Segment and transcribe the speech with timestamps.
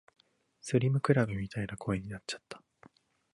[0.63, 2.63] スリムクラブみたいな声になっちゃった